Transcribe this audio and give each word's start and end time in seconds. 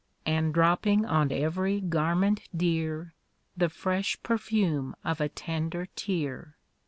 And 0.25 0.51
dropping 0.51 1.05
on 1.05 1.31
every 1.31 1.79
garment 1.79 2.49
dear 2.57 3.13
The 3.55 3.69
fresh 3.69 4.17
perfume 4.23 4.95
of 5.03 5.21
a 5.21 5.29
tender 5.29 5.89
tear. 5.95 6.57